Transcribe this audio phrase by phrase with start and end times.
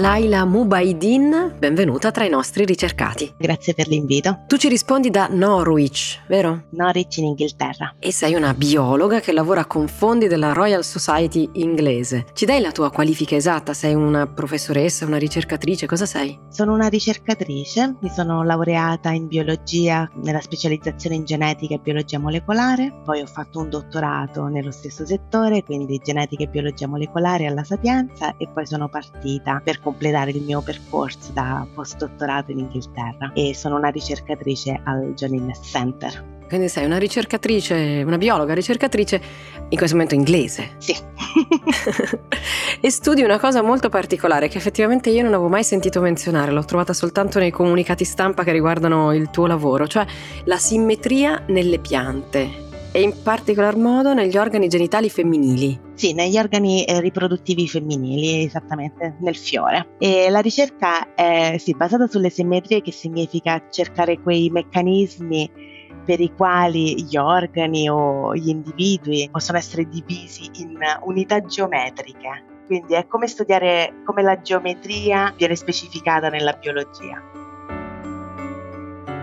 [0.00, 3.34] Laila Mubaidin, benvenuta tra i nostri ricercati.
[3.36, 4.44] Grazie per l'invito.
[4.46, 6.68] Tu ci rispondi da Norwich, vero?
[6.70, 7.96] Norwich in Inghilterra.
[7.98, 12.24] E sei una biologa che lavora con fondi della Royal Society inglese.
[12.32, 13.74] Ci dai la tua qualifica esatta?
[13.74, 15.84] Sei una professoressa, una ricercatrice?
[15.84, 16.38] Cosa sei?
[16.48, 23.02] Sono una ricercatrice, mi sono laureata in biologia nella specializzazione in genetica e biologia molecolare,
[23.04, 28.34] poi ho fatto un dottorato nello stesso settore, quindi genetica e biologia molecolare alla Sapienza
[28.38, 33.76] e poi sono partita per completare il mio percorso da postdottorato in Inghilterra e sono
[33.76, 36.38] una ricercatrice al John Innes Center.
[36.46, 39.20] Quindi sei una ricercatrice, una biologa ricercatrice
[39.68, 40.70] in questo momento inglese.
[40.78, 40.96] Sì.
[42.80, 46.64] e studi una cosa molto particolare che effettivamente io non avevo mai sentito menzionare, l'ho
[46.64, 50.04] trovata soltanto nei comunicati stampa che riguardano il tuo lavoro, cioè
[50.44, 55.78] la simmetria nelle piante e in particolar modo negli organi genitali femminili.
[55.94, 59.94] Sì, negli organi eh, riproduttivi femminili, esattamente, nel fiore.
[59.98, 66.32] E la ricerca è sì, basata sulle simmetrie, che significa cercare quei meccanismi per i
[66.34, 72.44] quali gli organi o gli individui possono essere divisi in unità geometriche.
[72.66, 77.39] Quindi è come studiare come la geometria viene specificata nella biologia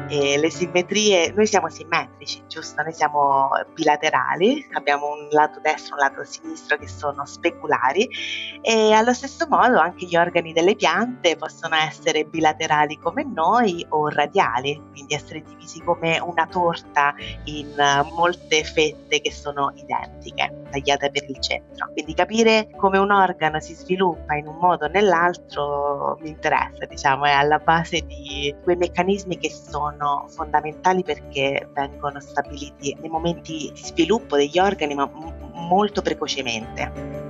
[0.10, 2.82] e le simmetrie, noi siamo simmetrici, giusto?
[2.82, 8.10] Noi siamo bilaterali, abbiamo un lato destro e un lato sinistro che sono speculari
[8.62, 14.08] e allo stesso modo anche gli organi delle piante possono essere bilaterali come noi o
[14.08, 17.14] radiali, quindi essere divisi come una torta
[17.46, 17.74] in
[18.14, 21.90] molte fette che sono identiche, tagliate per il centro.
[21.92, 27.26] Quindi capire come un organo si sviluppa in un modo o nell'altro mi interessa, diciamo,
[27.26, 33.52] è alla base di quei meccanismi che sono sono fondamentali perché vengono stabiliti nei momenti
[33.52, 35.34] di sviluppo degli organi, ma m-
[35.68, 37.26] molto precocemente.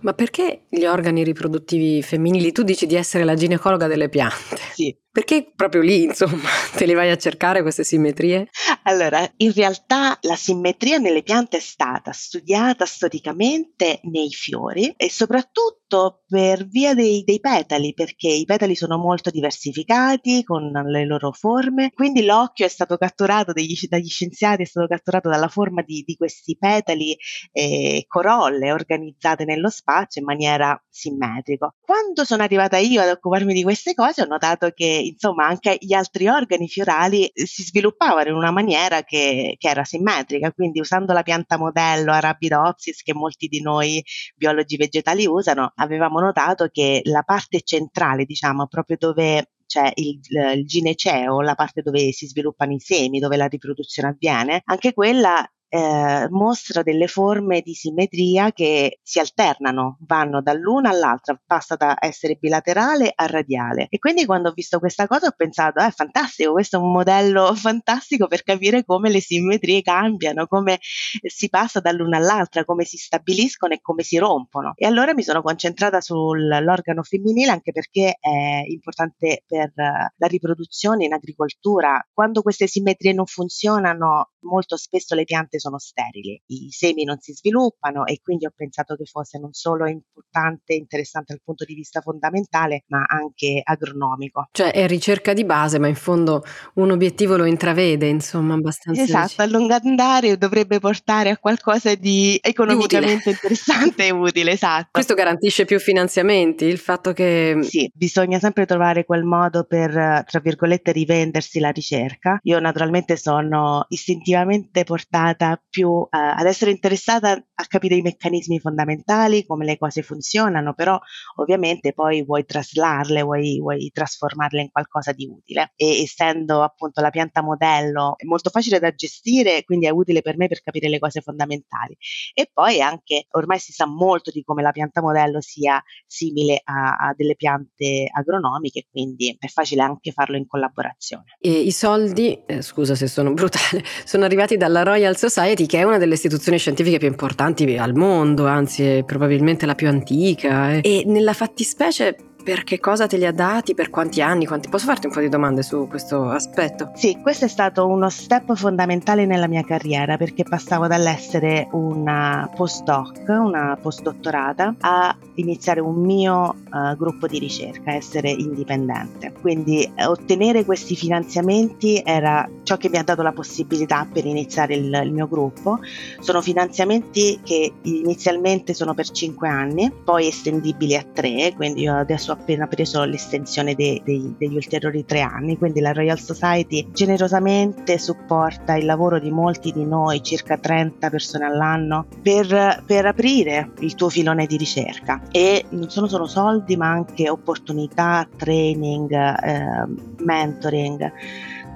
[0.00, 2.52] Ma perché gli organi riproduttivi femminili?
[2.52, 4.56] Tu dici di essere la ginecologa delle piante.
[4.72, 4.96] Sì.
[5.10, 8.48] Perché proprio lì, insomma, te le vai a cercare queste simmetrie?
[8.84, 15.87] Allora, in realtà la simmetria nelle piante è stata studiata storicamente nei fiori e soprattutto
[16.26, 21.90] per via dei, dei petali, perché i petali sono molto diversificati con le loro forme,
[21.94, 26.14] quindi l'occhio è stato catturato degli, dagli scienziati, è stato catturato dalla forma di, di
[26.16, 27.16] questi petali
[27.52, 31.74] e corolle organizzate nello spazio in maniera simmetrica.
[31.80, 35.92] Quando sono arrivata io ad occuparmi di queste cose ho notato che insomma anche gli
[35.92, 41.12] altri organi fiorali eh, si sviluppavano in una maniera che, che era simmetrica, quindi usando
[41.12, 44.02] la pianta modello Arabidopsis che molti di noi
[44.36, 50.20] biologi vegetali usano, avevamo notato che la parte centrale, diciamo, proprio dove c'è il,
[50.54, 55.46] il, gineceo, la parte dove si sviluppano i semi, dove la riproduzione avviene, anche quella
[55.68, 62.36] eh, mostra delle forme di simmetria che si alternano, vanno dall'una all'altra, passa da essere
[62.36, 63.86] bilaterale a radiale.
[63.90, 66.92] E quindi quando ho visto questa cosa ho pensato, è eh, fantastico, questo è un
[66.92, 72.96] modello fantastico per capire come le simmetrie cambiano, come si passa dall'una all'altra, come si
[72.96, 74.72] stabiliscono e come si rompono.
[74.76, 81.12] E allora mi sono concentrata sull'organo femminile anche perché è importante per la riproduzione in
[81.12, 82.06] agricoltura.
[82.12, 87.18] Quando queste simmetrie non funzionano, molto spesso le piante piante sono sterili, i semi non
[87.18, 91.74] si sviluppano e quindi ho pensato che fosse non solo importante interessante dal punto di
[91.74, 94.48] vista fondamentale, ma anche agronomico.
[94.52, 96.42] Cioè è ricerca di base, ma in fondo
[96.74, 99.02] un obiettivo lo intravede, insomma, abbastanza.
[99.02, 104.88] Esatto, a lungo andare dovrebbe portare a qualcosa di economicamente interessante e utile, esatto.
[104.92, 107.58] Questo garantisce più finanziamenti, il fatto che...
[107.62, 112.38] Sì, bisogna sempre trovare quel modo per, tra virgolette, rivendersi la ricerca.
[112.42, 119.46] Io naturalmente sono istintivamente portata più eh, ad essere interessata a capire i meccanismi fondamentali,
[119.46, 120.98] come le cose funzionano, però
[121.36, 125.72] ovviamente poi vuoi traslarle, vuoi, vuoi trasformarle in qualcosa di utile.
[125.76, 130.36] E essendo appunto la pianta modello è molto facile da gestire, quindi è utile per
[130.36, 131.96] me per capire le cose fondamentali.
[132.34, 136.96] E poi anche ormai si sa molto di come la pianta modello sia simile a,
[136.96, 141.24] a delle piante agronomiche, quindi è facile anche farlo in collaborazione.
[141.40, 145.78] E i soldi, eh, scusa se sono brutale, sono arrivati dalla Royal Society Society, che
[145.78, 150.72] è una delle istituzioni scientifiche più importanti al mondo, anzi è probabilmente la più antica,
[150.72, 150.80] eh.
[150.82, 152.16] e nella fattispecie
[152.48, 154.70] per che cosa te li ha dati, per quanti anni, quanti...
[154.70, 156.92] posso farti un po' di domande su questo aspetto?
[156.94, 163.24] Sì, questo è stato uno step fondamentale nella mia carriera perché passavo dall'essere una postdoc,
[163.28, 169.30] una postdottorata, a iniziare un mio uh, gruppo di ricerca, essere indipendente.
[169.38, 174.74] Quindi eh, ottenere questi finanziamenti era ciò che mi ha dato la possibilità per iniziare
[174.74, 175.80] il, il mio gruppo.
[176.20, 182.32] Sono finanziamenti che inizialmente sono per 5 anni, poi estendibili a 3, quindi io adesso
[182.32, 187.98] ho appena preso l'estensione dei, dei, degli ulteriori tre anni, quindi la Royal Society generosamente
[187.98, 193.94] supporta il lavoro di molti di noi, circa 30 persone all'anno, per, per aprire il
[193.94, 195.20] tuo filone di ricerca.
[195.30, 199.84] E non sono solo soldi ma anche opportunità, training, eh,
[200.18, 201.12] mentoring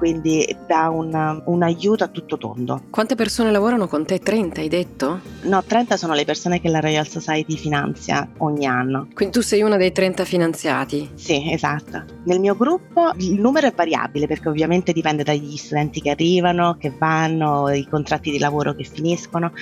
[0.03, 2.83] quindi dà un, un, aiuto a tutto tondo.
[2.91, 4.19] Quante persone lavorano con te?
[4.19, 5.21] 30 hai detto?
[5.43, 9.07] No, 30 sono le persone che la Royal Society finanzia ogni anno.
[9.15, 11.09] Quindi tu sei una dei 30 finanziati?
[11.15, 12.03] Sì, esatto.
[12.25, 16.93] Nel mio gruppo il numero è variabile perché ovviamente dipende dagli studenti che arrivano, che
[16.99, 19.53] vanno, i contratti di lavoro che finiscono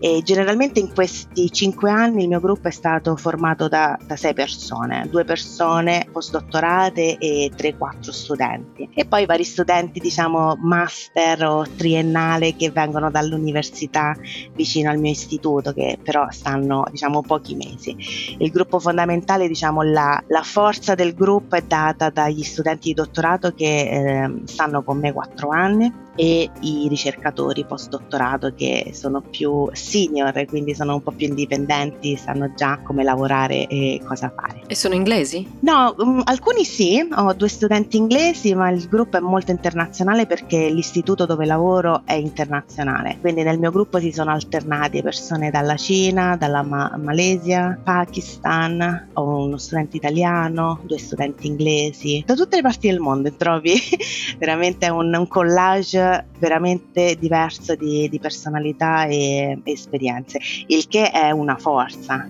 [0.00, 4.34] e generalmente in questi 5 anni il mio gruppo è stato formato da, da 6
[4.34, 11.66] persone, due persone postdottorate e 3-4 studenti e poi vari studenti studenti diciamo master o
[11.76, 14.16] triennale che vengono dall'università
[14.54, 17.96] vicino al mio istituto che però stanno diciamo pochi mesi.
[18.38, 23.52] Il gruppo fondamentale diciamo la, la forza del gruppo è data dagli studenti di dottorato
[23.52, 30.44] che eh, stanno con me quattro anni e i ricercatori postdottorato che sono più senior,
[30.46, 34.62] quindi sono un po' più indipendenti, sanno già come lavorare e cosa fare.
[34.66, 35.46] E sono inglesi?
[35.60, 40.68] No, um, alcuni sì, ho due studenti inglesi, ma il gruppo è molto internazionale perché
[40.68, 43.18] l'istituto dove lavoro è internazionale.
[43.20, 49.44] Quindi nel mio gruppo si sono alternati persone dalla Cina, dalla Ma- Malesia, Pakistan, ho
[49.44, 53.74] uno studente italiano, due studenti inglesi, da tutte le parti del mondo trovi
[54.38, 56.03] veramente un, un collage
[56.38, 62.28] veramente diverso di, di personalità e, e esperienze, il che è una forza.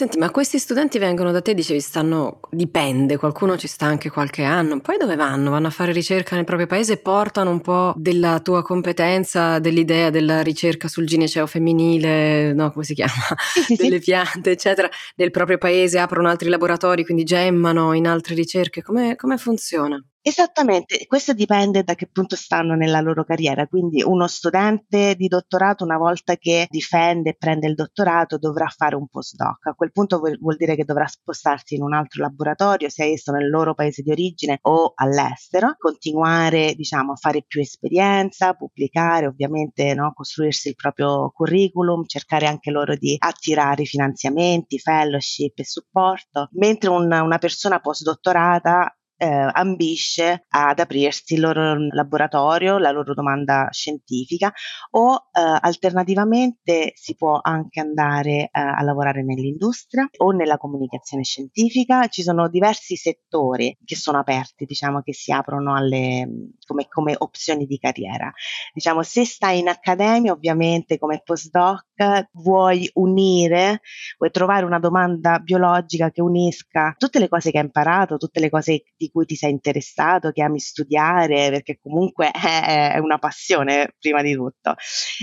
[0.00, 4.44] Senti, ma questi studenti vengono da te, dicevi, stanno, dipende, qualcuno ci sta anche qualche
[4.44, 5.50] anno, poi dove vanno?
[5.50, 10.40] Vanno a fare ricerca nel proprio paese portano un po' della tua competenza, dell'idea della
[10.40, 13.12] ricerca sul gineceo femminile, no, come si chiama?
[13.52, 14.04] Sì, sì, Delle sì.
[14.04, 19.36] piante, eccetera, nel proprio paese, aprono altri laboratori, quindi gemmano in altre ricerche, come, come
[19.36, 20.02] funziona?
[20.22, 25.82] Esattamente, questo dipende da che punto stanno nella loro carriera, quindi uno studente di dottorato
[25.82, 30.18] una volta che difende e prende il dottorato dovrà fare un postdoc, a quel punto
[30.18, 34.02] vuol, vuol dire che dovrà spostarsi in un altro laboratorio, sia esso nel loro paese
[34.02, 40.74] di origine o all'estero, continuare diciamo a fare più esperienza, pubblicare ovviamente, no, costruirsi il
[40.74, 47.80] proprio curriculum, cercare anche loro di attirare finanziamenti, fellowship e supporto, mentre un, una persona
[47.80, 54.50] postdottorata eh, ambisce ad aprirsi il loro laboratorio, la loro domanda scientifica
[54.92, 62.06] o eh, alternativamente si può anche andare eh, a lavorare nell'industria o nella comunicazione scientifica.
[62.08, 66.26] Ci sono diversi settori che sono aperti, diciamo che si aprono alle,
[66.66, 68.32] come, come opzioni di carriera.
[68.72, 71.84] Diciamo, se stai in accademia, ovviamente come postdoc
[72.32, 73.82] vuoi unire,
[74.16, 78.48] vuoi trovare una domanda biologica che unisca tutte le cose che hai imparato, tutte le
[78.48, 84.22] cose di cui ti sei interessato, che ami studiare, perché comunque è una passione prima
[84.22, 84.74] di tutto.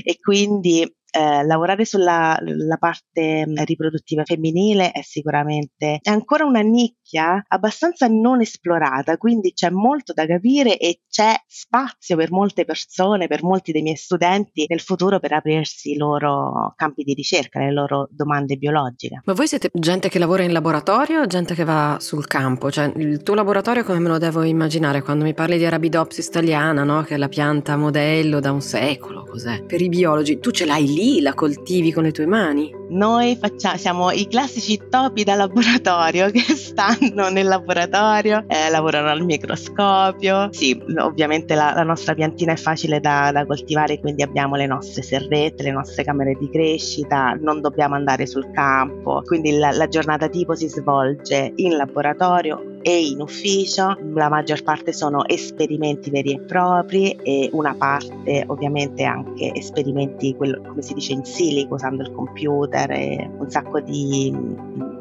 [0.03, 2.37] E quindi eh, lavorare sulla
[2.79, 9.69] parte mm, riproduttiva femminile è sicuramente è ancora una nicchia abbastanza non esplorata, quindi c'è
[9.69, 14.81] molto da capire e c'è spazio per molte persone, per molti dei miei studenti nel
[14.81, 19.21] futuro per aprirsi i loro campi di ricerca, le loro domande biologiche.
[19.23, 22.69] Ma voi siete gente che lavora in laboratorio o gente che va sul campo?
[22.69, 26.83] Cioè il tuo laboratorio come me lo devo immaginare quando mi parli di Arabidopsis italiana,
[26.83, 27.03] no?
[27.03, 29.63] che è la pianta modello da un secolo, cos'è?
[29.63, 32.73] Per i biologi, tu ce l'hai lì la coltivi con le tue mani?
[32.89, 39.23] Noi facciamo, siamo i classici topi da laboratorio che stanno nel laboratorio, eh, lavorano al
[39.23, 40.49] microscopio.
[40.51, 45.01] Sì, ovviamente la, la nostra piantina è facile da, da, coltivare, quindi abbiamo le nostre
[45.01, 50.27] serrette, le nostre camere di crescita, non dobbiamo andare sul campo, quindi la, la giornata
[50.29, 56.39] tipo si svolge in laboratorio e in ufficio, la maggior parte sono esperimenti veri e
[56.39, 62.13] propri e una parte ovviamente anche esperimenti, quello, come si dice in silico, usando il
[62.13, 64.33] computer e un sacco di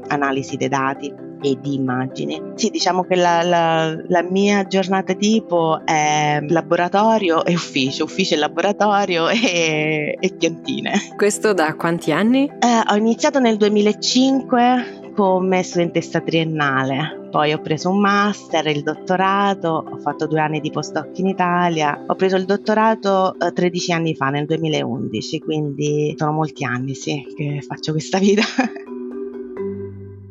[0.09, 2.43] analisi dei dati e di immagini.
[2.57, 8.39] Sì, diciamo che la, la, la mia giornata tipo è laboratorio e ufficio, ufficio e
[8.39, 11.15] laboratorio e, e piantine.
[11.15, 12.49] Questo da quanti anni?
[12.49, 17.26] Eh, ho iniziato nel 2005 come studentessa triennale.
[17.37, 22.03] Poi ho preso un master, il dottorato, ho fatto due anni di postdoc in Italia.
[22.07, 27.27] Ho preso il dottorato eh, 13 anni fa, nel 2011, quindi sono molti anni sì,
[27.37, 28.43] che faccio questa vita.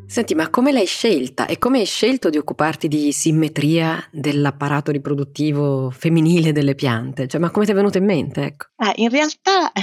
[0.08, 5.90] Senti, ma come l'hai scelta e come hai scelto di occuparti di simmetria dell'apparato riproduttivo
[5.90, 7.28] femminile delle piante?
[7.28, 8.44] Cioè, ma come ti è venuto in mente?
[8.44, 8.68] Ecco.
[8.78, 9.82] Eh, in realtà è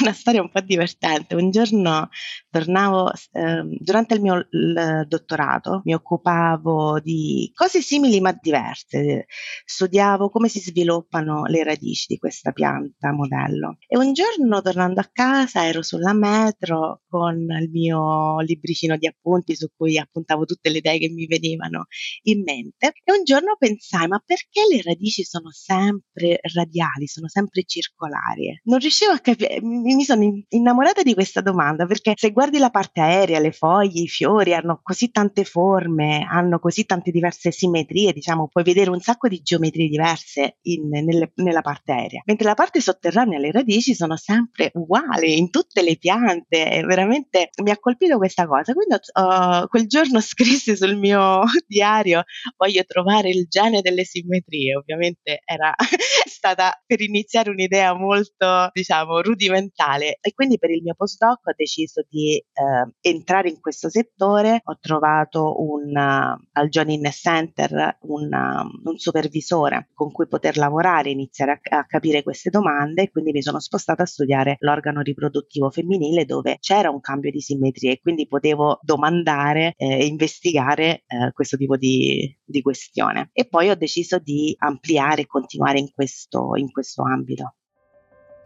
[0.00, 1.34] una storia un po' divertente.
[1.34, 2.08] Un giorno
[2.50, 9.26] tornavo, eh, durante il mio il dottorato, mi occupavo di cose simili ma diverse.
[9.64, 13.78] Studiavo come si sviluppano le radici di questa pianta modello.
[13.88, 19.54] E un giorno tornando a casa ero sulla metro con il mio libricino di appunti
[19.64, 21.86] su cui appuntavo tutte le idee che mi venivano
[22.22, 27.62] in mente e un giorno pensai ma perché le radici sono sempre radiali, sono sempre
[27.64, 28.60] circolari?
[28.64, 33.00] Non riuscivo a capire, mi sono innamorata di questa domanda perché se guardi la parte
[33.00, 38.48] aerea, le foglie, i fiori hanno così tante forme, hanno così tante diverse simmetrie, diciamo,
[38.48, 42.80] puoi vedere un sacco di geometrie diverse in, nelle, nella parte aerea, mentre la parte
[42.80, 48.46] sotterranea, le radici sono sempre uguali in tutte le piante, veramente mi ha colpito questa
[48.46, 52.24] cosa, quindi ho, quel giorno scrissi sul mio diario
[52.56, 55.74] voglio trovare il gene delle simmetrie, ovviamente era
[56.26, 60.18] stata per iniziare un'idea molto, diciamo, rudimentale.
[60.20, 64.78] E quindi per il mio postdoc ho deciso di eh, entrare in questo settore, ho
[64.80, 71.10] trovato un, uh, al John Innes Center un, uh, un, supervisore con cui poter lavorare,
[71.10, 75.70] iniziare a, a capire queste domande e quindi mi sono spostata a studiare l'organo riproduttivo
[75.70, 81.32] femminile dove c'era un cambio di simmetrie e quindi potevo domandare e eh, investigare eh,
[81.32, 83.30] questo tipo di, di questione.
[83.32, 87.54] E poi ho deciso di ampliare e continuare in questo, in questo ambito.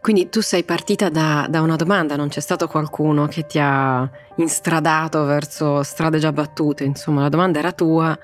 [0.01, 4.09] Quindi tu sei partita da, da, una domanda, non c'è stato qualcuno che ti ha
[4.37, 8.17] instradato verso strade già battute, insomma la domanda era tua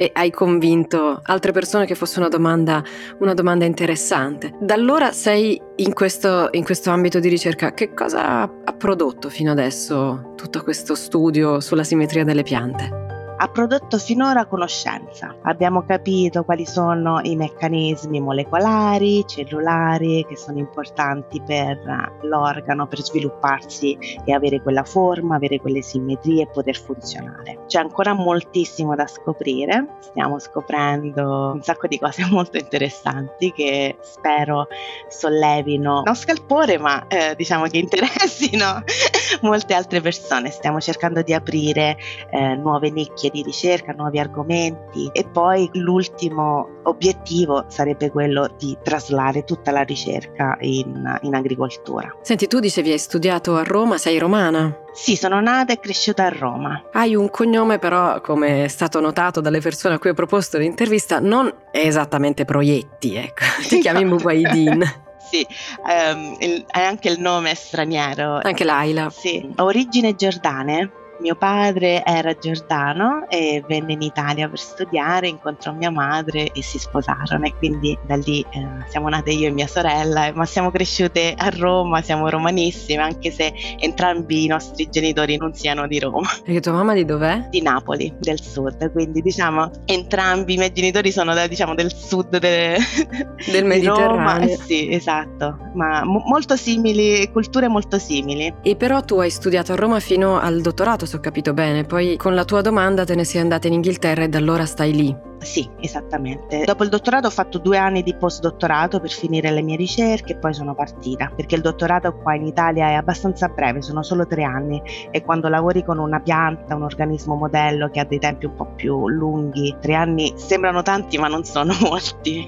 [0.00, 2.84] e hai convinto altre persone che fosse una domanda,
[3.18, 4.54] una domanda interessante.
[4.60, 9.50] Da allora sei in questo, in questo ambito di ricerca, che cosa ha prodotto fino
[9.50, 13.07] adesso tutto questo studio sulla simmetria delle piante?
[13.40, 15.36] Ha prodotto finora conoscenza.
[15.42, 21.78] Abbiamo capito quali sono i meccanismi molecolari, cellulari che sono importanti per
[22.22, 27.64] l'organo per svilupparsi e avere quella forma, avere quelle simmetrie e poter funzionare.
[27.66, 34.66] C'è ancora moltissimo da scoprire, stiamo scoprendo un sacco di cose molto interessanti che spero
[35.08, 38.82] sollevino non scalpore ma eh, diciamo che interessino
[39.42, 40.50] molte altre persone.
[40.50, 41.96] Stiamo cercando di aprire
[42.30, 49.44] eh, nuove nicchie di ricerca, nuovi argomenti e poi l'ultimo obiettivo sarebbe quello di traslare
[49.44, 52.14] tutta la ricerca in, in agricoltura.
[52.22, 54.76] Senti, tu dicevi hai studiato a Roma, sei romana?
[54.92, 56.82] Sì, sono nata e cresciuta a Roma.
[56.92, 61.20] Hai un cognome però, come è stato notato dalle persone a cui ho proposto l'intervista,
[61.20, 63.44] non esattamente Proietti, ecco.
[63.68, 64.16] Ti chiami no.
[64.16, 64.82] Mubaidin.
[65.30, 65.46] sì,
[65.84, 68.40] um, il, è anche il nome straniero.
[68.42, 69.10] Anche Laila.
[69.10, 75.72] Sì, ho origini giordane mio padre era giordano e venne in Italia per studiare, incontrò
[75.72, 79.66] mia madre e si sposarono e quindi da lì eh, siamo nate io e mia
[79.66, 85.54] sorella, ma siamo cresciute a Roma, siamo romanissime anche se entrambi i nostri genitori non
[85.54, 86.28] siano di Roma.
[86.44, 87.48] E tua mamma di dov'è?
[87.50, 92.38] Di Napoli, del sud, quindi diciamo entrambi i miei genitori sono da, diciamo, del sud
[92.38, 92.78] de,
[93.50, 94.48] del Mediterraneo.
[94.48, 98.52] Eh, sì, esatto, ma mo- molto simili, culture molto simili.
[98.62, 101.84] E però tu hai studiato a Roma fino al dottorato se ho capito bene.
[101.84, 104.92] Poi con la tua domanda te ne sei andata in Inghilterra e da allora stai
[104.92, 105.27] lì.
[105.40, 106.64] Sì, esattamente.
[106.64, 110.36] Dopo il dottorato ho fatto due anni di postdottorato per finire le mie ricerche e
[110.36, 114.42] poi sono partita, perché il dottorato qua in Italia è abbastanza breve, sono solo tre
[114.42, 118.56] anni e quando lavori con una pianta, un organismo modello che ha dei tempi un
[118.56, 122.44] po' più lunghi, tre anni sembrano tanti ma non sono molti,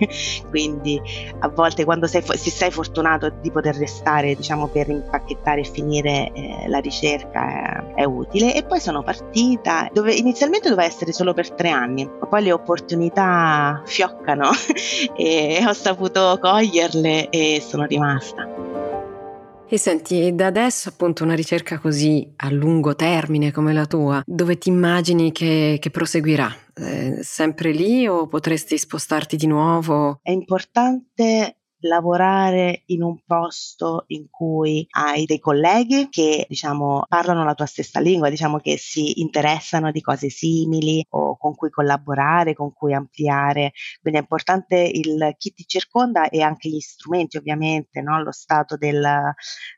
[0.49, 1.01] quindi
[1.39, 6.33] a volte quando sei, se sei fortunato di poter restare diciamo per impacchettare e finire
[6.33, 11.33] eh, la ricerca è, è utile e poi sono partita dove inizialmente doveva essere solo
[11.33, 14.51] per tre anni, poi le opportunità opportunità fioccano
[15.17, 18.49] e ho saputo coglierle e sono rimasta.
[19.73, 24.59] E senti, da adesso appunto una ricerca così a lungo termine come la tua, dove
[24.59, 26.53] ti immagini che, che proseguirà?
[26.75, 30.19] Eh, sempre lì o potresti spostarti di nuovo?
[30.23, 37.55] È importante lavorare in un posto in cui hai dei colleghi che diciamo parlano la
[37.55, 42.73] tua stessa lingua, diciamo che si interessano di cose simili o con cui collaborare, con
[42.73, 43.73] cui ampliare.
[44.01, 48.23] Quindi è importante il chi ti circonda e anche gli strumenti ovviamente, no?
[48.23, 49.01] lo stato del,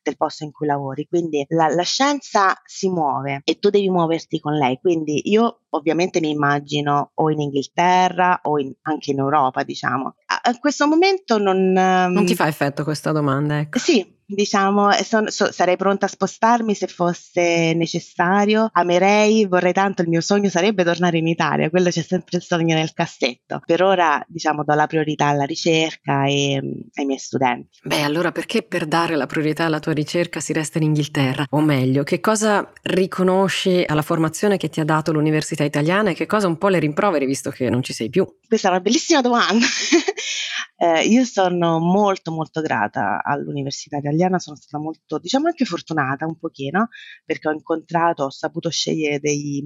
[0.02, 1.06] del, posto in cui lavori.
[1.06, 4.78] Quindi la, la scienza si muove e tu devi muoverti con lei.
[4.80, 10.14] Quindi io ovviamente mi immagino o in Inghilterra o in, anche in Europa, diciamo.
[10.26, 11.72] A, a questo momento non...
[11.72, 13.78] Non ti fa effetto questa domanda, ecco.
[13.78, 18.68] Sì, diciamo, son, so, sarei pronta a spostarmi se fosse necessario.
[18.72, 22.74] Amerei, vorrei tanto, il mio sogno sarebbe tornare in Italia, quello c'è sempre il sogno
[22.74, 23.60] nel cassetto.
[23.64, 26.60] Per ora, diciamo, do la priorità alla ricerca e
[26.94, 27.80] ai miei studenti.
[27.84, 31.46] Beh, allora perché per dare la priorità alla tua ricerca si resta in Inghilterra?
[31.50, 36.26] O meglio, che cosa riconosci alla formazione che ti ha dato l'università italiana e che
[36.26, 38.26] cosa un po' le rimproveri visto che non ci sei più?
[38.46, 39.66] Questa è una bellissima domanda.
[40.82, 46.36] Eh, io sono molto molto grata all'Università Italiana, sono stata molto, diciamo anche fortunata un
[46.36, 46.88] pochino,
[47.24, 49.62] perché ho incontrato, ho saputo scegliere dei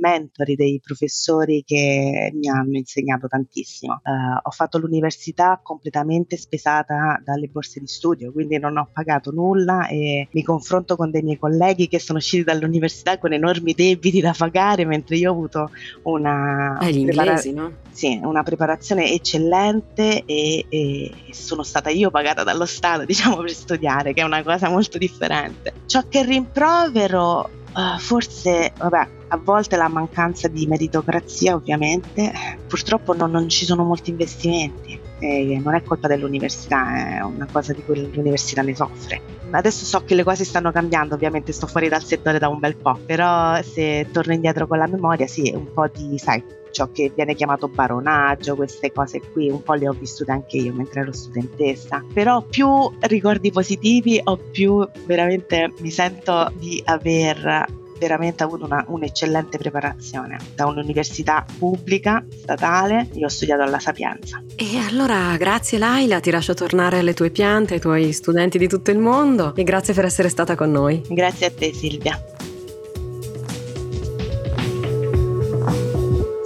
[0.00, 4.00] mentori, dei professori che mi hanno insegnato tantissimo.
[4.02, 9.88] Eh, ho fatto l'università completamente spesata dalle borse di studio, quindi non ho pagato nulla
[9.88, 14.34] e mi confronto con dei miei colleghi che sono usciti dall'università con enormi debiti da
[14.36, 15.70] pagare, mentre io ho avuto
[16.02, 16.78] una...
[16.80, 17.72] Eh, prepara- no?
[17.90, 23.85] Sì, una preparazione eccellente e e, sono stata io pagata dallo Stato, diciamo, per studiare,
[24.12, 25.72] che è una cosa molto differente.
[25.86, 32.32] Ciò che rimprovero, uh, forse, vabbè, a volte la mancanza di meritocrazia, ovviamente,
[32.66, 35.00] purtroppo non, non ci sono molti investimenti.
[35.18, 39.20] E non è colpa dell'università, è una cosa di cui l'università ne soffre.
[39.56, 42.76] Adesso so che le cose stanno cambiando, ovviamente sto fuori dal settore da un bel
[42.76, 47.10] po', però se torno indietro con la memoria, sì, un po' di, sai, ciò che
[47.14, 51.12] viene chiamato baronaggio, queste cose qui, un po' le ho vissute anche io mentre ero
[51.12, 52.68] studentessa, però più
[53.00, 57.64] ricordi positivi o più veramente mi sento di aver
[57.98, 64.42] veramente avuto una, un'eccellente preparazione da un'università pubblica, statale, io ho studiato alla Sapienza.
[64.54, 68.90] E allora grazie Laila, ti lascio tornare alle tue piante, ai tuoi studenti di tutto
[68.90, 71.02] il mondo e grazie per essere stata con noi.
[71.08, 72.20] Grazie a te Silvia.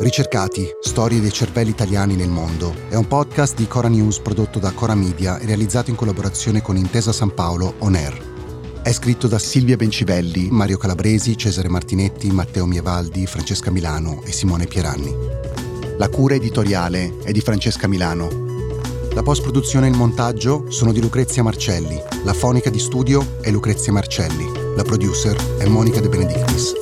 [0.00, 4.72] Ricercati, storie dei cervelli italiani nel mondo è un podcast di Cora News prodotto da
[4.72, 8.29] Cora Media e realizzato in collaborazione con Intesa San Paolo On Air.
[8.82, 14.66] È scritto da Silvia Bencivelli, Mario Calabresi, Cesare Martinetti, Matteo Mievaldi, Francesca Milano e Simone
[14.66, 15.14] Pieranni.
[15.98, 18.28] La cura editoriale è di Francesca Milano.
[19.12, 22.00] La post-produzione e il montaggio sono di Lucrezia Marcelli.
[22.24, 24.50] La fonica di studio è Lucrezia Marcelli.
[24.74, 26.72] La producer è Monica De Benedictis.